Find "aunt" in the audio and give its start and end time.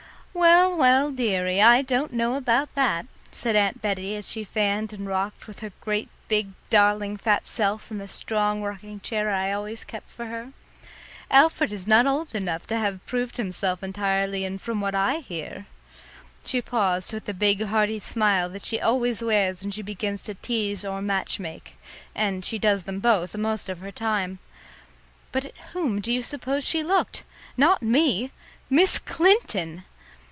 3.57-3.81